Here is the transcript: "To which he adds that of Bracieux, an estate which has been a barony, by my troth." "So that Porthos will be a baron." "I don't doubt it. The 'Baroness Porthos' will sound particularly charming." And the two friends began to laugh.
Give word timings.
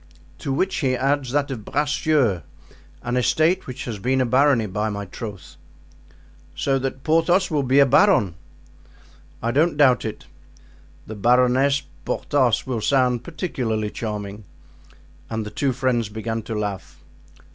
"To 0.39 0.51
which 0.51 0.77
he 0.77 0.95
adds 0.95 1.31
that 1.31 1.51
of 1.51 1.63
Bracieux, 1.63 2.41
an 3.03 3.17
estate 3.17 3.67
which 3.67 3.85
has 3.85 3.99
been 3.99 4.19
a 4.19 4.25
barony, 4.25 4.65
by 4.65 4.89
my 4.89 5.05
troth." 5.05 5.57
"So 6.55 6.79
that 6.79 7.03
Porthos 7.03 7.51
will 7.51 7.61
be 7.61 7.77
a 7.77 7.85
baron." 7.85 8.33
"I 9.43 9.51
don't 9.51 9.77
doubt 9.77 10.03
it. 10.03 10.25
The 11.05 11.13
'Baroness 11.13 11.83
Porthos' 12.03 12.65
will 12.65 12.81
sound 12.81 13.23
particularly 13.23 13.91
charming." 13.91 14.45
And 15.29 15.45
the 15.45 15.51
two 15.51 15.71
friends 15.71 16.09
began 16.09 16.41
to 16.49 16.57
laugh. 16.57 16.97